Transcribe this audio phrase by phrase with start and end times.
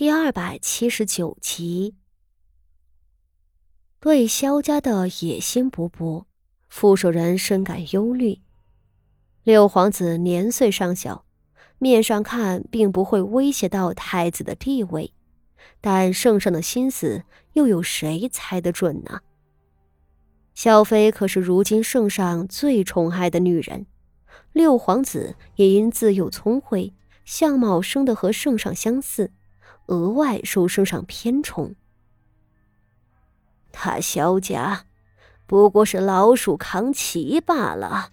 [0.00, 1.94] 第二百七十九集，
[4.00, 6.24] 对萧家的野心勃勃，
[6.70, 8.40] 傅守仁深感忧虑。
[9.42, 11.26] 六皇子年岁尚小，
[11.76, 15.12] 面上看并不会威胁到太子的地位，
[15.82, 19.20] 但圣上的心思又有谁猜得准呢？
[20.54, 23.84] 萧妃可是如今圣上最宠爱的女人，
[24.54, 26.94] 六皇子也因自幼聪慧，
[27.26, 29.32] 相貌生得和圣上相似。
[29.90, 31.74] 额外受圣上偏宠，
[33.72, 34.84] 他萧家
[35.48, 38.10] 不过是老鼠扛旗罢了。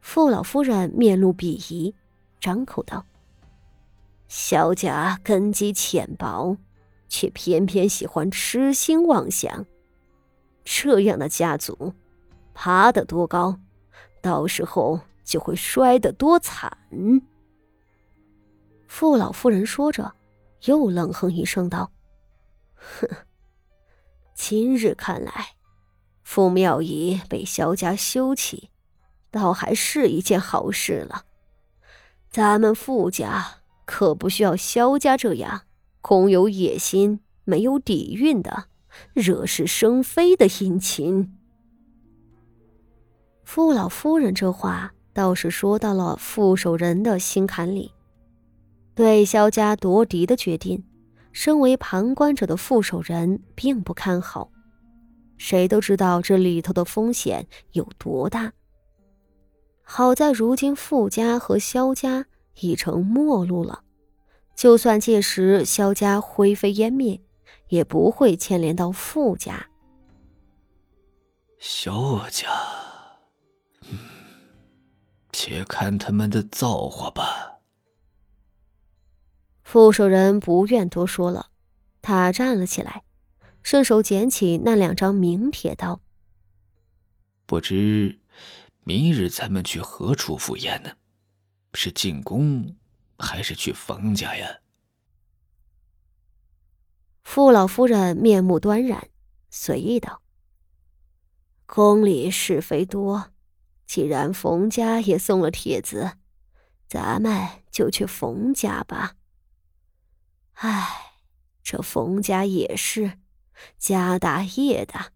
[0.00, 1.96] 傅老夫人面露鄙夷，
[2.40, 3.04] 张口道
[4.28, 6.56] ：“萧家根基浅薄，
[7.08, 9.66] 却偏偏喜欢痴心妄想，
[10.62, 11.94] 这样的家族，
[12.54, 13.58] 爬得多高，
[14.20, 16.78] 到时候就会摔得多惨。”
[18.94, 20.12] 傅老夫人说着，
[20.66, 21.90] 又冷哼一声道
[22.76, 23.08] ：“哼，
[24.34, 25.32] 今日看来，
[26.22, 28.68] 傅妙仪被萧家休弃，
[29.30, 31.24] 倒还是一件好事了。
[32.28, 35.62] 咱们傅家可不需要萧家这样
[36.02, 38.66] 空有野心、没有底蕴的
[39.14, 41.34] 惹是生非的姻亲。”
[43.42, 47.90] 傅老夫人这话倒是说到了傅守仁的心坎里。
[48.94, 50.84] 对萧家夺嫡的决定，
[51.32, 54.50] 身为旁观者的傅守仁并不看好。
[55.38, 58.52] 谁都知道这里头的风险有多大。
[59.82, 62.26] 好在如今傅家和萧家
[62.60, 63.82] 已成陌路了，
[64.54, 67.20] 就算届时萧家灰飞烟灭，
[67.68, 69.68] 也不会牵连到傅家。
[71.58, 72.48] 萧家，
[75.32, 77.51] 且看他们的造化吧。
[79.72, 81.48] 傅守仁不愿多说了，
[82.02, 83.04] 他站了起来，
[83.62, 86.02] 顺手捡起那两张名帖，道
[87.48, 88.20] ：“不知
[88.84, 90.90] 明日咱们去何处赴宴呢？
[91.72, 92.76] 是进宫，
[93.18, 94.58] 还是去冯家呀？”
[97.24, 99.08] 傅老夫人面目端然，
[99.48, 100.20] 随意道
[101.64, 103.30] ：“宫里是非多，
[103.86, 106.18] 既然冯家也送了帖子，
[106.86, 109.14] 咱们就去冯家吧。”
[110.64, 111.14] 唉，
[111.64, 113.18] 这冯家也是
[113.78, 115.10] 家大业大，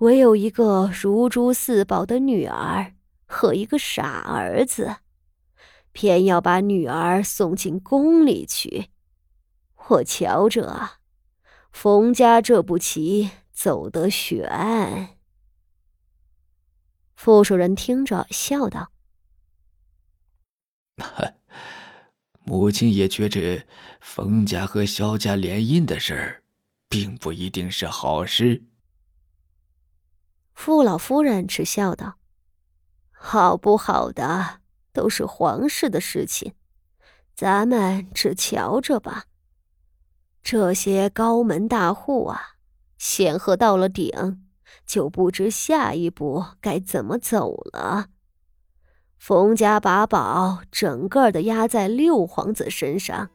[0.00, 2.92] 唯有一个如珠似宝的女儿
[3.24, 4.96] 和一个傻儿子，
[5.92, 8.90] 偏要把女儿送进宫里去。
[9.88, 10.98] 我瞧着啊，
[11.72, 15.16] 冯家这步棋走得悬。
[17.14, 18.92] 傅守仁听着笑道
[22.50, 23.64] ：“母亲也觉着。”
[24.02, 26.42] 冯家和萧家联姻的事儿，
[26.88, 28.64] 并不一定是好事。
[30.52, 32.18] 傅老夫人嗤笑道
[33.12, 34.60] ：“好不好的，
[34.92, 36.54] 都是皇室的事情，
[37.36, 39.26] 咱们只瞧着吧。
[40.42, 42.56] 这些高门大户啊，
[42.98, 44.44] 显赫到了顶，
[44.84, 48.09] 就不知下一步该怎么走了。
[49.20, 53.28] 冯家把宝整个的压在六皇子身上。”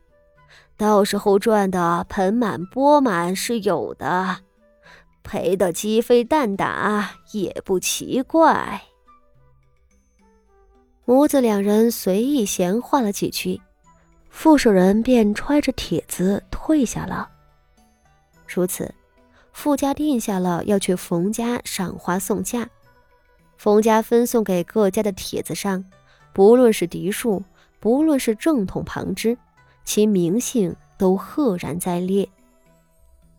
[0.75, 4.39] 到时候赚的盆满钵满是有的，
[5.23, 8.81] 赔的鸡飞蛋打也不奇怪。
[11.05, 13.61] 母子两人随意闲话了几句，
[14.29, 17.29] 傅守仁便揣着帖子退下了。
[18.47, 18.93] 如此，
[19.53, 22.67] 傅家定下了要去冯家赏花送嫁。
[23.57, 25.83] 冯家分送给各家的帖子上，
[26.33, 27.43] 不论是嫡庶，
[27.79, 29.37] 不论是正统旁支。
[29.83, 32.27] 其名姓都赫然在列，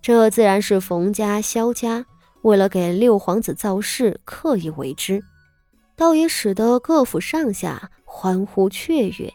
[0.01, 2.07] 这自然是冯家、萧家
[2.43, 5.21] 为了给六皇子造势刻意为之，
[5.97, 9.35] 倒也使得各府上下欢呼雀跃。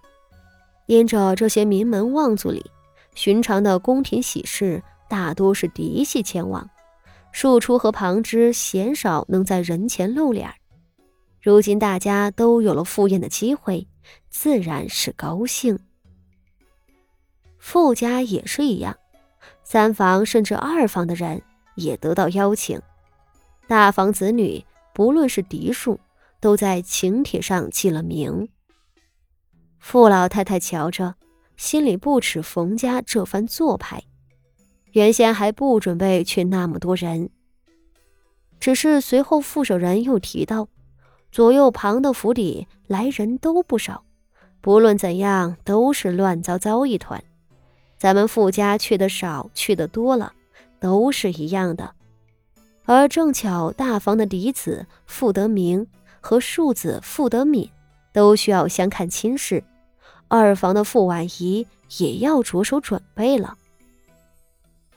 [0.86, 2.66] 因着这些名门望族里，
[3.14, 6.70] 寻常的宫廷喜事大多是嫡系前往，
[7.34, 10.50] 庶出和旁支鲜少能在人前露脸。
[11.42, 13.88] 如今大家都有了赴宴的机会，
[14.30, 15.80] 自然是高兴。
[17.58, 18.96] 傅家也是一样，
[19.64, 21.42] 三房甚至二房的人
[21.76, 22.80] 也得到邀请。
[23.68, 26.00] 大房子女不论是嫡庶，
[26.40, 28.48] 都在请帖上记了名。
[29.80, 31.16] 傅老太太瞧着，
[31.58, 34.04] 心里不耻冯家这番做派。
[34.92, 37.32] 原先还不准备去那么多人，
[38.60, 40.68] 只是随后傅守仁又提到，
[41.32, 44.04] 左右旁的府邸来人都不少，
[44.60, 47.24] 不论怎样都是乱糟糟一团。
[47.98, 50.34] 咱们傅家去的少，去的多了，
[50.80, 51.94] 都是一样的。
[52.86, 55.88] 而正巧大房的嫡子傅德明
[56.20, 57.70] 和庶子傅德敏
[58.12, 59.64] 都需要相看亲事，
[60.28, 61.66] 二房的傅婉仪
[61.98, 63.56] 也要着手准备了。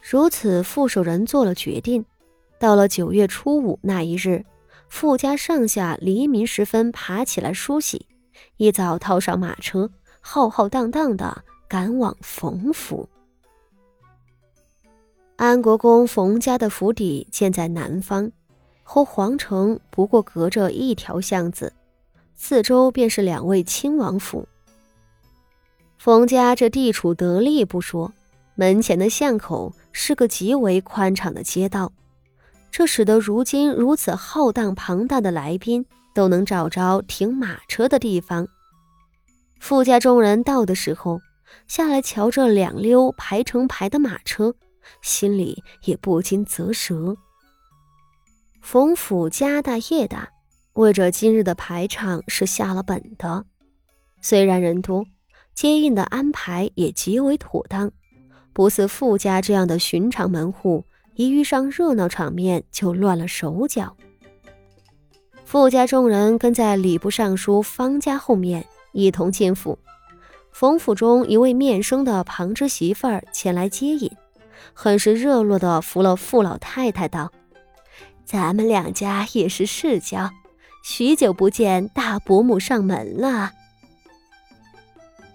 [0.01, 2.05] 如此，傅守仁做了决定。
[2.59, 4.45] 到了九月初五那一日，
[4.89, 8.07] 傅家上下黎明时分爬起来梳洗，
[8.57, 9.91] 一早套上马车，
[10.21, 13.09] 浩浩荡荡的赶往冯府。
[15.37, 18.31] 安国公冯家的府邸建在南方，
[18.85, 21.73] 和皇城不过隔着一条巷子，
[22.37, 24.47] 四周便是两位亲王府。
[25.99, 28.13] 冯家这地处得力不说，
[28.55, 31.93] 门前的巷口是个极为宽敞的街道，
[32.77, 38.49] 这使得如今如此浩荡庞大的来宾都能找着停马车的地方。
[39.61, 41.21] 傅家众人到的时候，
[41.69, 44.57] 下来瞧着两溜排成排的马车。
[45.01, 47.17] 心里也不禁啧舌。
[48.61, 50.31] 冯府家大业大，
[50.73, 53.45] 为着今日的排场是下了本的。
[54.21, 55.07] 虽然人多，
[55.55, 57.93] 接应的安排也极为妥当，
[58.53, 63.97] 不似傅家这样的寻常门户，一遇上热闹场面就乱了手脚。
[65.45, 69.79] 傅家众人跟在礼部尚书方家后面一同进府。
[70.53, 74.11] 冯府中一位面生的旁支媳妇儿前来接引。
[74.73, 77.31] 很是热络的扶了傅老太太道
[78.25, 80.31] ：“咱们两家也是世交，
[80.83, 83.53] 许久不见，大伯母上门了。”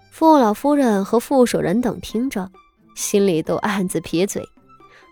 [0.10, 2.50] 傅老夫人和傅守仁等听着，
[2.96, 4.44] 心里都暗自撇嘴：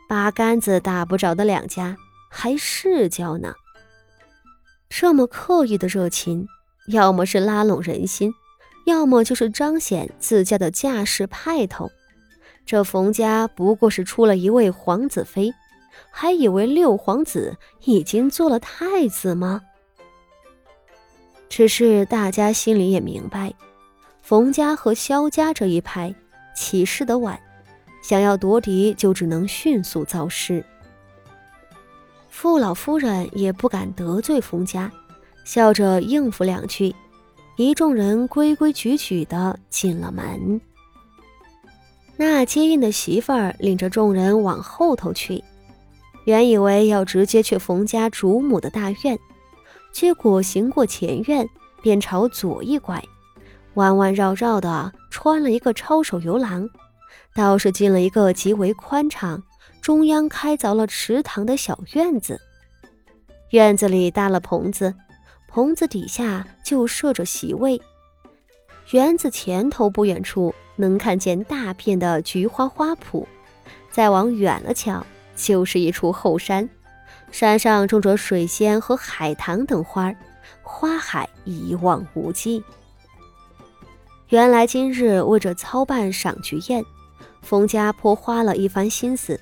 [0.07, 1.97] 八竿子打不着的两家，
[2.29, 3.53] 还世交呢？
[4.89, 6.47] 这么刻意的热情，
[6.87, 8.33] 要么是拉拢人心，
[8.85, 11.91] 要么就是彰显自家的架势派头。
[12.65, 15.53] 这冯家不过是出了一位皇子妃，
[16.09, 19.61] 还以为六皇子已经做了太子吗？
[21.49, 23.53] 只是大家心里也明白，
[24.21, 26.13] 冯家和萧家这一派
[26.55, 27.39] 起事的晚，
[28.01, 30.63] 想要夺嫡就只能迅速造势。
[32.29, 34.91] 傅老夫人也不敢得罪冯家，
[35.43, 36.95] 笑着应付两句，
[37.55, 40.61] 一众人规规矩矩的进了门。
[42.15, 45.43] 那接应的媳妇儿领着众人往后头去，
[46.25, 49.17] 原以为要直接去冯家主母的大院，
[49.91, 51.47] 结果行过前院，
[51.81, 53.03] 便朝左一拐，
[53.75, 56.69] 弯弯绕绕的穿了一个抄手游廊，
[57.37, 59.41] 倒是进了一个极为宽敞、
[59.79, 62.41] 中央开凿了池塘的小院子。
[63.51, 64.93] 院子里搭了棚子，
[65.47, 67.79] 棚子底下就设着席位。
[68.89, 70.51] 园子前头不远处。
[70.79, 73.25] 能看见大片的菊花花圃，
[73.89, 75.03] 再往远了瞧，
[75.35, 76.69] 就是一处后山，
[77.31, 80.13] 山上种着水仙和海棠等花，
[80.61, 82.63] 花海一望无际。
[84.29, 86.85] 原来今日为着操办赏菊宴，
[87.41, 89.39] 冯家颇花了一番心思，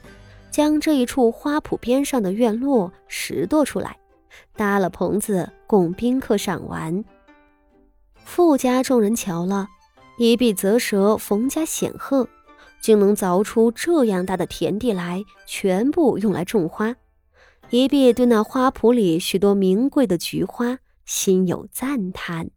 [0.52, 3.98] 将这一处花圃边上的院落拾掇出来，
[4.56, 7.04] 搭了棚子供宾客赏玩。
[8.24, 9.68] 富家众人瞧了。
[10.18, 12.30] 一臂则蛇，冯家显赫，
[12.80, 16.96] 竟能凿出这样大的田地来，全部用来种花。
[17.70, 22.52] 一臂对那花圃里许多名贵的菊花心有赞叹。